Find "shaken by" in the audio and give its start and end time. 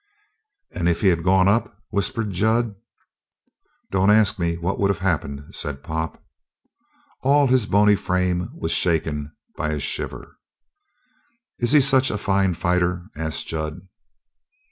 8.71-9.69